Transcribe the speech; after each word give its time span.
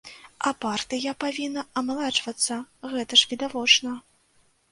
А 0.49 0.51
партыя 0.63 1.11
павінна 1.23 1.65
амаладжвацца, 1.83 2.57
гэта 2.93 3.19
ж 3.23 3.31
відавочна. 3.35 3.91